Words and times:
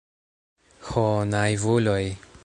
Ho 0.87 1.03
naivuloj! 1.33 2.03